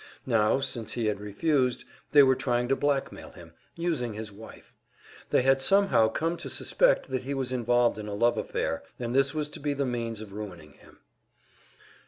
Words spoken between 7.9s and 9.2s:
in a love affair, and